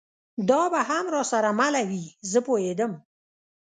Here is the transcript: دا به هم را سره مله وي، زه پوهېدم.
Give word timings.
دا 0.49 0.61
به 0.73 0.81
هم 0.89 1.05
را 1.13 1.23
سره 1.31 1.51
مله 1.59 1.81
وي، 1.89 2.03
زه 2.31 2.39
پوهېدم. 2.45 2.91